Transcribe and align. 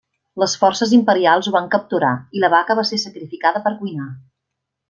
Les 0.43 0.53
forces 0.61 0.95
imperials 0.97 1.49
ho 1.49 1.53
van 1.57 1.69
capturar 1.77 2.11
i 2.39 2.43
la 2.45 2.51
vaca 2.57 2.79
va 2.83 2.89
ser 2.93 3.01
sacrificada 3.07 3.63
per 3.67 3.79
cuinar. 3.83 4.13